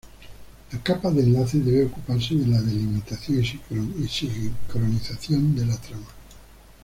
[0.71, 3.43] La capa de enlace debe ocuparse de la delimitación
[3.99, 6.07] y sincronización de la trama.